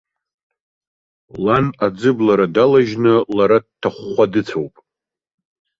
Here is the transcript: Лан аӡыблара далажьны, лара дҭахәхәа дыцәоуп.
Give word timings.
Лан 1.43 1.65
аӡыблара 1.85 2.47
далажьны, 2.55 3.13
лара 3.35 3.57
дҭахәхәа 3.65 4.25
дыцәоуп. 4.31 4.73